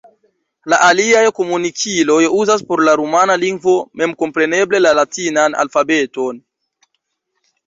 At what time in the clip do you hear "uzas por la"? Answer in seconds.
2.37-2.95